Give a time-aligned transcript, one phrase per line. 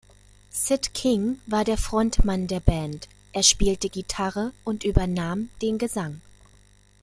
[0.49, 6.21] Sid King war der Frontmann der Band; er spielte Gitarre und übernahm den Gesang.